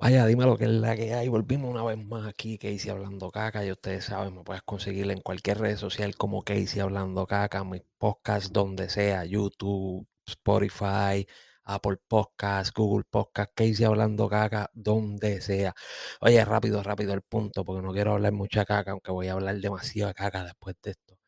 [0.00, 1.28] Vaya, dime lo que es la que hay.
[1.28, 3.64] Volvimos una vez más aquí, Casey Hablando Caca.
[3.64, 7.80] Y ustedes saben, me puedes conseguir en cualquier red social como Casey Hablando Caca, mi
[7.98, 11.26] podcast donde sea, YouTube, Spotify,
[11.64, 15.74] Apple Podcast, Google Podcast, Casey Hablando Caca, donde sea.
[16.20, 19.56] Oye, rápido, rápido el punto, porque no quiero hablar mucha caca, aunque voy a hablar
[19.60, 21.18] demasiado caca después de esto.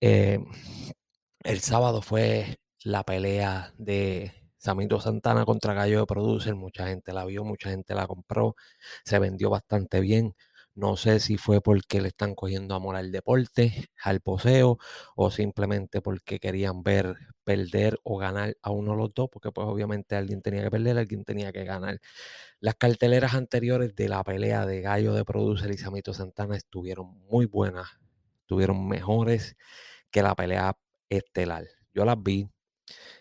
[0.00, 0.38] Eh,
[1.44, 4.32] el sábado fue la pelea de
[4.64, 8.56] Samito Santana contra Gallo de Producer, mucha gente la vio, mucha gente la compró,
[9.04, 10.34] se vendió bastante bien.
[10.74, 14.78] No sé si fue porque le están cogiendo amor al deporte, al poseo,
[15.16, 17.14] o simplemente porque querían ver
[17.44, 20.96] perder o ganar a uno de los dos, porque pues obviamente alguien tenía que perder,
[20.96, 22.00] alguien tenía que ganar.
[22.58, 27.44] Las carteleras anteriores de la pelea de Gallo de Producer y Samito Santana estuvieron muy
[27.44, 27.88] buenas,
[28.40, 29.56] estuvieron mejores
[30.10, 30.74] que la pelea
[31.10, 31.64] estelar.
[31.92, 32.48] Yo las vi,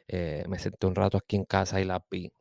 [0.07, 2.31] eh, me senté un rato aquí en casa y las vi.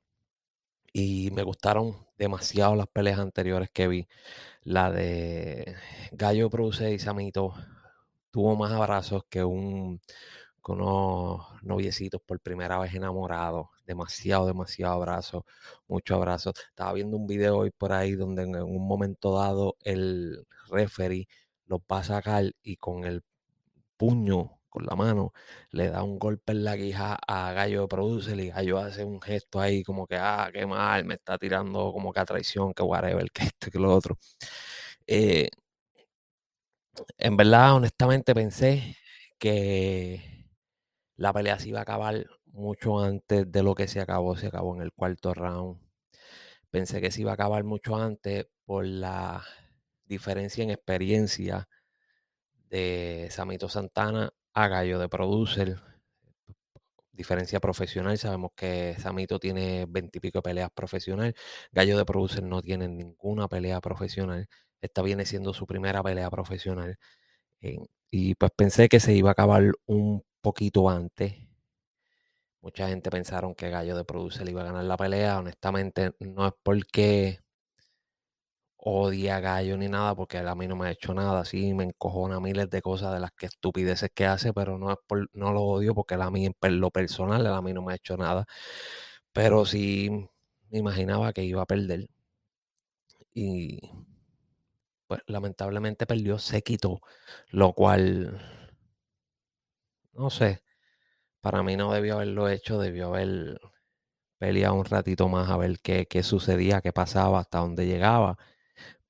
[0.92, 4.08] Y me gustaron demasiado las peleas anteriores que vi.
[4.62, 5.74] La de
[6.12, 7.54] Gallo Produce y Samito
[8.30, 10.00] tuvo más abrazos que un
[10.62, 13.68] con unos noviecitos por primera vez enamorados.
[13.86, 15.44] Demasiado, demasiado abrazos,
[15.88, 16.54] muchos abrazos.
[16.68, 21.28] Estaba viendo un video hoy por ahí donde en un momento dado el referee
[21.66, 23.24] los va a sacar y con el
[23.96, 25.32] puño con la mano,
[25.70, 29.60] le da un golpe en la quija a Gallo Producer y Gallo hace un gesto
[29.60, 33.30] ahí como que, ah, qué mal, me está tirando como que a traición, que whatever,
[33.32, 34.18] que esto, que lo otro.
[35.06, 35.50] Eh,
[37.18, 38.96] en verdad, honestamente pensé
[39.38, 40.46] que
[41.16, 44.74] la pelea se iba a acabar mucho antes de lo que se acabó, se acabó
[44.76, 45.80] en el cuarto round.
[46.70, 49.44] Pensé que se iba a acabar mucho antes por la
[50.06, 51.68] diferencia en experiencia
[52.70, 55.78] de Samito Santana a Gallo de Producer.
[57.12, 61.34] Diferencia profesional, sabemos que Samito tiene veintipico peleas profesionales.
[61.70, 64.48] Gallo de Producer no tiene ninguna pelea profesional.
[64.80, 66.98] Esta viene siendo su primera pelea profesional.
[67.60, 67.78] Eh,
[68.10, 71.34] y pues pensé que se iba a acabar un poquito antes.
[72.62, 75.38] Mucha gente pensaron que Gallo de Producer iba a ganar la pelea.
[75.38, 77.40] Honestamente, no es porque
[78.84, 81.72] odia a Gallo ni nada, porque él a mí no me ha hecho nada, sí,
[81.74, 84.96] me encojona miles de cosas de las que estupideces que hace, pero no
[85.34, 87.96] no lo odio porque él a mí en lo personal, a mí no me ha
[87.96, 88.46] hecho nada,
[89.32, 90.10] pero sí
[90.70, 92.08] me imaginaba que iba a perder
[93.34, 93.80] y
[95.06, 97.00] pues lamentablemente perdió, se quitó,
[97.50, 98.40] lo cual,
[100.14, 100.62] no sé,
[101.40, 103.60] para mí no debió haberlo hecho, debió haber
[104.38, 108.38] peleado un ratito más a ver qué, qué sucedía, qué pasaba, hasta dónde llegaba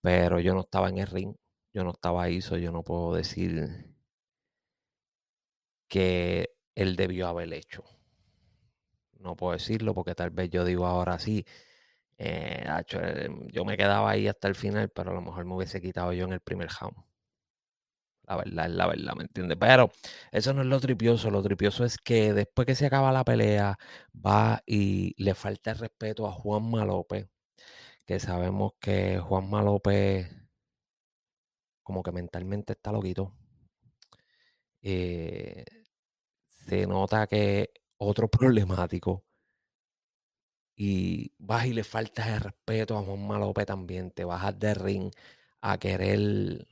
[0.03, 1.35] pero yo no estaba en el ring,
[1.75, 3.95] yo no estaba ahí, so yo no puedo decir
[5.89, 7.85] que él debió haber hecho.
[9.21, 11.45] No puedo decirlo porque tal vez yo digo ahora sí,
[12.19, 15.81] eh, eh, yo me quedaba ahí hasta el final, pero a lo mejor me hubiese
[15.83, 16.97] quitado yo en el primer round.
[18.27, 19.59] La verdad es la verdad, ¿me entiendes?
[19.61, 19.91] Pero
[20.31, 21.31] eso no es lo tripioso.
[21.31, 23.79] Lo tripioso es que después que se acaba la pelea,
[24.15, 27.27] va y le falta el respeto a Juanma López,
[28.07, 30.29] que sabemos que Juanma López
[31.83, 33.35] como que mentalmente está loquito.
[34.83, 35.65] Eh,
[36.49, 39.25] se nota que otro problemático
[40.77, 45.11] y vas y le faltas el respeto a Juanma López también, te bajas de ring
[45.61, 46.67] a querer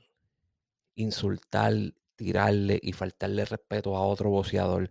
[0.95, 1.73] insultar,
[2.21, 4.89] tirarle y faltarle respeto a otro boxeador.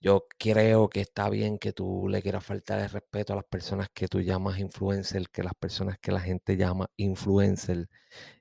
[0.00, 3.88] Yo creo que está bien que tú le quieras faltar el respeto a las personas
[3.92, 7.88] que tú llamas influencer, que las personas que la gente llama influencer.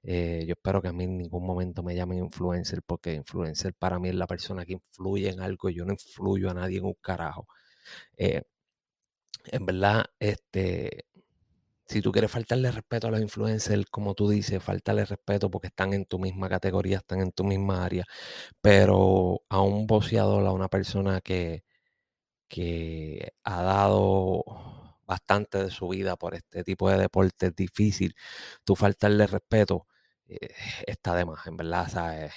[0.04, 4.00] Eh, yo espero que a mí en ningún momento me llamen influencer, porque influencer para
[4.00, 5.70] mí es la persona que influye en algo.
[5.70, 7.48] Yo no influyo a nadie en un carajo.
[8.18, 8.44] Eh,
[9.52, 11.06] en verdad, este,
[11.90, 15.94] si tú quieres faltarle respeto a los influencers, como tú dices, faltarle respeto porque están
[15.94, 18.06] en tu misma categoría, están en tu misma área.
[18.62, 21.63] Pero a un boxeador, a una persona que,
[22.50, 24.44] que ha dado
[25.08, 28.16] bastante de su vida por este tipo de deporte difícil,
[28.63, 29.88] tú faltarle respeto,
[30.28, 30.50] eh,
[30.88, 32.34] está de más, en verdad, ¿sabes?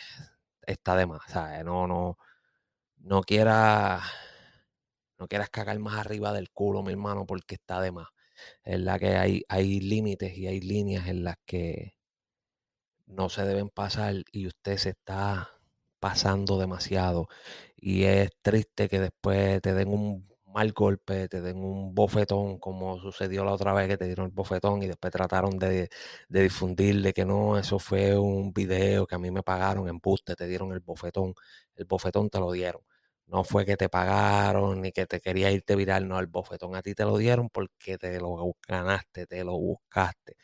[0.66, 1.64] Está de más, ¿sabes?
[1.64, 2.18] No, no,
[2.98, 4.02] no quieras,
[5.18, 8.08] no quieras cagar más arriba del culo, mi hermano, porque está de más
[8.64, 11.94] en la que hay, hay límites y hay líneas en las que
[13.06, 15.50] no se deben pasar y usted se está
[16.00, 17.28] pasando demasiado.
[17.76, 22.98] Y es triste que después te den un mal golpe, te den un bofetón, como
[23.00, 25.88] sucedió la otra vez que te dieron el bofetón y después trataron de,
[26.28, 30.46] de que no, eso fue un video que a mí me pagaron en buste, te
[30.46, 31.34] dieron el bofetón,
[31.76, 32.82] el bofetón te lo dieron.
[33.26, 36.82] No fue que te pagaron ni que te quería irte viral, no, el bofetón a
[36.82, 40.36] ti te lo dieron porque te lo ganaste, te lo buscaste.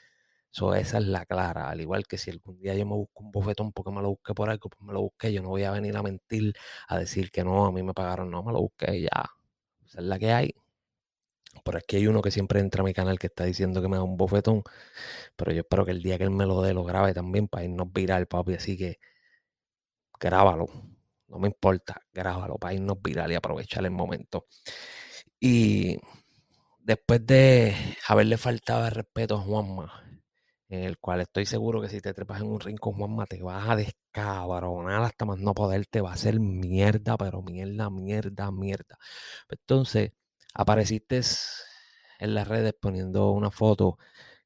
[0.51, 1.71] So, esa es la clara.
[1.71, 4.35] Al igual que si algún día yo me busco un bofetón porque me lo busqué
[4.35, 5.33] por algo, pues me lo busqué.
[5.33, 6.55] Yo no voy a venir a mentir,
[6.89, 9.25] a decir que no, a mí me pagaron, no, me lo busqué ya.
[9.87, 10.55] Esa es la que hay.
[11.73, 13.97] Es que hay uno que siempre entra a mi canal que está diciendo que me
[13.97, 14.63] da un bofetón.
[15.37, 17.65] Pero yo espero que el día que él me lo dé, lo grabe también para
[17.65, 18.55] irnos viral, papi.
[18.55, 18.99] Así que
[20.21, 20.67] grábalo.
[21.29, 24.47] No me importa, grábalo para irnos viral y aprovechar el momento.
[25.41, 25.99] Y
[26.81, 27.75] después de
[28.09, 30.05] haberle faltado el respeto a Juanma,
[30.69, 33.69] en el cual estoy seguro que si te trepas en un rincón, Juanma, te vas
[33.69, 38.99] a descabronar hasta más no poder, te va a hacer mierda, pero mierda, mierda, mierda.
[39.49, 40.13] Entonces,
[40.55, 41.21] apareciste
[42.19, 43.99] en las redes poniendo una foto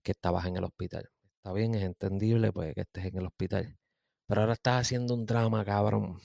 [0.02, 1.10] que estabas en el hospital.
[1.36, 3.76] Está bien, es entendible pues, que estés en el hospital.
[4.26, 6.20] Pero ahora estás haciendo un drama, cabrón,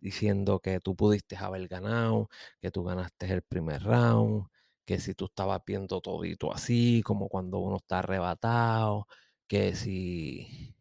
[0.00, 2.28] diciendo que tú pudiste haber ganado,
[2.60, 4.46] que tú ganaste el primer round,
[4.84, 9.06] que si tú estabas viendo todito así, como cuando uno está arrebatado,
[9.48, 10.74] que si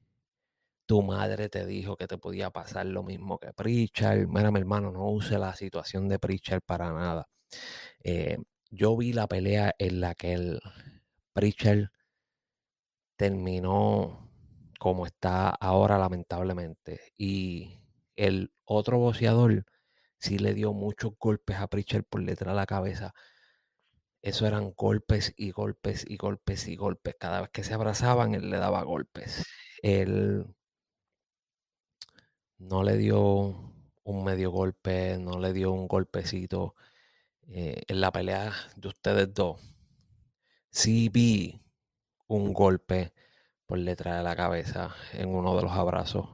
[0.86, 4.28] tu madre te dijo que te podía pasar lo mismo que Pritchard.
[4.28, 7.28] Mira, mi hermano, no use la situación de Pritchard para nada.
[8.04, 8.38] Eh,
[8.72, 10.62] yo vi la pelea en la que el
[11.34, 11.90] Pritchard
[13.18, 14.30] terminó
[14.80, 17.14] como está ahora, lamentablemente.
[17.18, 17.80] Y
[18.16, 19.66] el otro boxeador
[20.20, 23.14] sí le dio muchos golpes a Pritchard por detrás de la cabeza.
[24.22, 27.16] Eso eran golpes y golpes y golpes y golpes.
[27.20, 29.46] Cada vez que se abrazaban, él le daba golpes.
[29.84, 30.46] Él
[32.58, 33.74] no le dio
[34.04, 36.76] un medio golpe, no le dio un golpecito.
[37.48, 39.62] Eh, en la pelea de ustedes dos,
[40.72, 41.62] sí vi
[42.28, 43.14] un golpe
[43.66, 46.30] por detrás de la cabeza en uno de los abrazos,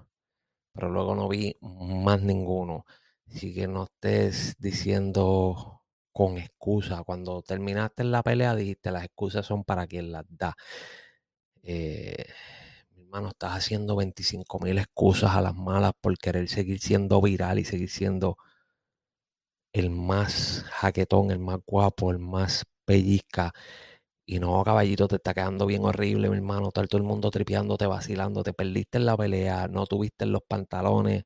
[0.74, 2.86] pero luego no vi más ninguno.
[3.28, 5.82] Así que no estés diciendo
[6.12, 7.04] con excusa.
[7.04, 10.56] Cuando terminaste la pelea dijiste las excusas son para quien las da.
[11.64, 12.26] Eh,
[12.96, 17.60] mi hermano, estás haciendo 25 mil excusas a las malas por querer seguir siendo viral
[17.60, 18.38] y seguir siendo
[19.74, 23.54] el más jaquetón, el más guapo, el más pellizca.
[24.26, 26.68] Y no, caballito, te está quedando bien horrible, mi hermano.
[26.68, 28.44] Está todo el mundo tripeándote, vacilando.
[28.44, 31.26] Te perdiste en la pelea, no tuviste los pantalones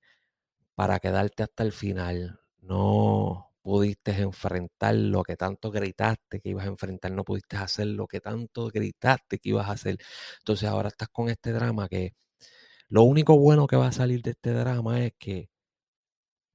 [0.76, 2.40] para quedarte hasta el final.
[2.62, 8.08] No pudiste enfrentar lo que tanto gritaste que ibas a enfrentar, no pudiste hacer lo
[8.08, 9.98] que tanto gritaste que ibas a hacer.
[10.40, 12.14] Entonces ahora estás con este drama que
[12.90, 15.50] lo único bueno que va a salir de este drama es que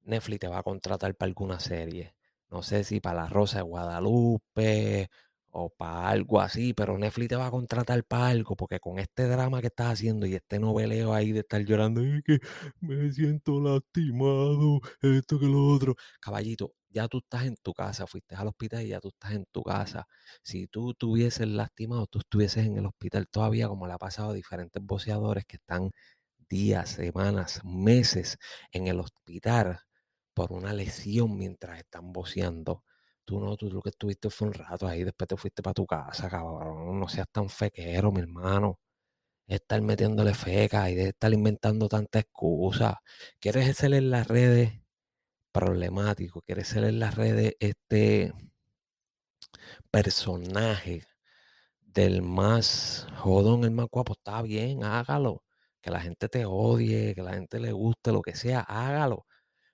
[0.03, 2.15] Netflix te va a contratar para alguna serie.
[2.51, 5.11] No sé si para La Rosa de Guadalupe
[5.51, 9.25] o para algo así, pero Netflix te va a contratar para algo, porque con este
[9.29, 12.39] drama que estás haciendo y este noveleo ahí de estar llorando, y que
[12.81, 15.97] me siento lastimado, esto que lo otro.
[16.21, 19.47] Caballito, ya tú estás en tu casa, fuiste al hospital y ya tú estás en
[19.53, 20.07] tu casa.
[20.43, 24.35] Si tú estuvieses lastimado, tú estuvieses en el hospital todavía, como le ha pasado a
[24.35, 25.91] diferentes boceadores que están
[26.49, 28.39] días, semanas, meses
[28.73, 29.81] en el hospital
[30.35, 32.85] por una lesión mientras están boceando.
[33.25, 35.87] Tú no, tú lo que estuviste fue un rato ahí, después te fuiste para tu
[35.87, 36.99] casa, cabrón.
[37.01, 38.81] No seas tan fequero, mi hermano.
[39.49, 42.97] Estar metiéndole feca y de estar inventando tantas excusas.
[43.41, 44.73] ¿Quieres ser en las redes
[45.53, 46.43] problemático?
[46.43, 48.33] ¿Quieres ser en las redes este
[49.91, 51.05] personaje
[51.83, 54.15] del más jodón, el más guapo?
[54.15, 55.45] Está bien, hágalo.
[55.83, 59.27] Que la gente te odie, que la gente le guste, lo que sea, hágalo.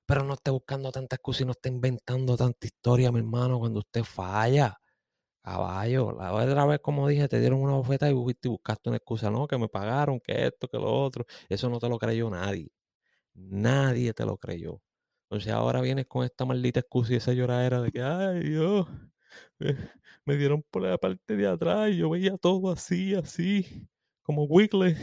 [0.06, 3.80] Pero no esté buscando tanta excusa y no esté inventando tanta historia, mi hermano, cuando
[3.80, 4.78] usted falla.
[5.42, 9.46] Caballo, la otra vez, como dije, te dieron una bofeta y buscaste una excusa, no,
[9.46, 11.24] que me pagaron, que esto, que lo otro.
[11.48, 12.68] Eso no te lo creyó nadie.
[13.34, 14.82] Nadie te lo creyó.
[15.30, 18.88] Entonces ahora vienes con esta maldita excusa y esa lloradera de que, ay Dios,
[20.24, 23.88] me, dieron por la parte de atrás y yo veía todo así, así,
[24.22, 24.96] como Wiggly.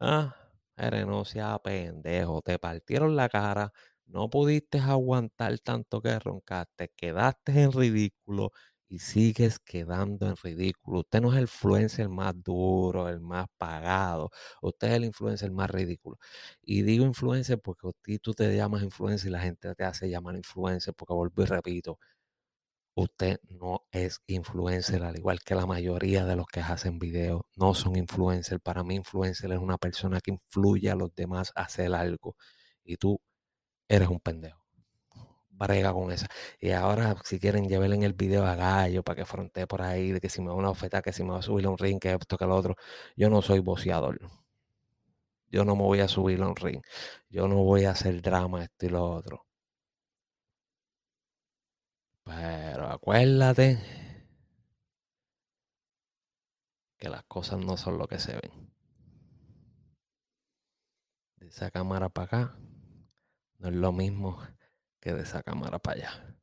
[0.00, 0.34] Ah,
[0.76, 3.72] eres no sea pendejo, te partieron la cara,
[4.12, 8.52] no pudiste aguantar tanto que roncaste, quedaste en ridículo
[8.88, 11.00] y sigues quedando en ridículo.
[11.00, 14.30] Usted no es el influencer más duro, el más pagado.
[14.60, 16.18] Usted es el influencer más ridículo.
[16.62, 20.36] Y digo influencer porque ti tú te llamas influencer y la gente te hace llamar
[20.36, 21.98] influencer porque vuelvo y repito.
[22.94, 27.72] Usted no es influencer, al igual que la mayoría de los que hacen videos, no
[27.74, 28.60] son influencer.
[28.60, 32.36] Para mí, influencer es una persona que influye a los demás a hacer algo.
[32.84, 33.18] Y tú
[33.96, 34.60] eres un pendejo.
[35.50, 36.26] Brega con esa.
[36.60, 40.12] Y ahora, si quieren, llevarle en el video a Gallo para que frontee por ahí,
[40.12, 41.78] de que si me va una oferta, que si me va a subir a un
[41.78, 42.76] ring, que esto, que lo otro.
[43.16, 44.18] Yo no soy boceador.
[45.50, 46.82] Yo no me voy a subir a un ring.
[47.30, 49.46] Yo no voy a hacer drama, esto y lo otro.
[52.92, 53.78] acuérdate
[56.98, 58.72] que las cosas no son lo que se ven.
[61.36, 62.56] De esa cámara para acá
[63.62, 64.38] no es lo mismo
[65.00, 66.36] que de esa cámara para allá.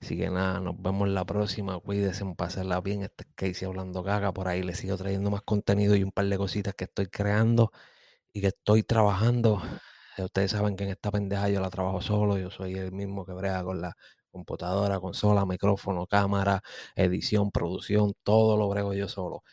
[0.00, 1.78] Así que nada, nos vemos la próxima.
[1.78, 3.02] Cuídense, pasarla bien.
[3.02, 4.32] Este es Casey hablando caga.
[4.32, 7.70] Por ahí les sigo trayendo más contenido y un par de cositas que estoy creando
[8.32, 9.62] y que estoy trabajando.
[10.18, 12.36] Ustedes saben que en esta pendeja yo la trabajo solo.
[12.38, 13.96] Yo soy el mismo que brega con la
[14.30, 16.62] computadora, consola, micrófono, cámara,
[16.96, 19.44] edición, producción, todo lo brego yo solo.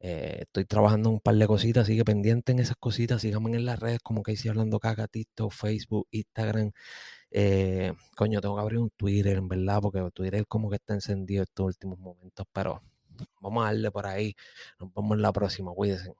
[0.00, 3.22] Eh, estoy trabajando un par de cositas, así que pendiente en esas cositas.
[3.22, 6.72] Síganme en las redes como Casey hablando caga, TikTok, Facebook, Instagram.
[7.30, 11.42] Eh, coño, tengo que abrir un Twitter, en verdad, porque Twitter como que está encendido
[11.44, 12.82] estos últimos momentos, pero
[13.40, 14.34] vamos a darle por ahí.
[14.80, 16.14] Nos vemos en la próxima, cuídense.